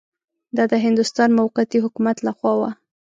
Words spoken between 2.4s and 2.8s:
وه.